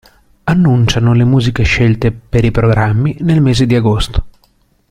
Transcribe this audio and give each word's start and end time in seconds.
Annunciano 0.45 1.13
le 1.13 1.23
musiche 1.25 1.61
scelte 1.61 2.11
per 2.11 2.43
i 2.43 2.49
programmi 2.49 3.17
nel 3.19 3.39
mese 3.39 3.67
di 3.67 3.75
agosto. 3.75 4.25